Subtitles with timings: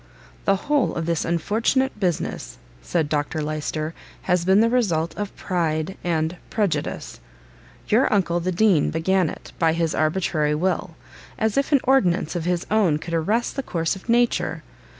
[0.45, 3.93] "The whole of this unfortunate business," said Dr Lyster,
[4.23, 7.19] "has been the result of PRIDE and PREJUDICE.
[7.87, 10.95] Your uncle, the Dean, began it, by his arbitrary will,
[11.37, 14.63] as if an ordinance of his own could arrest the course of nature!